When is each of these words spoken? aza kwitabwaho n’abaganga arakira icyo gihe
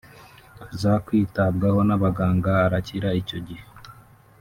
aza 0.67 0.93
kwitabwaho 1.05 1.79
n’abaganga 1.87 2.51
arakira 2.65 3.09
icyo 3.21 3.37
gihe 3.47 3.63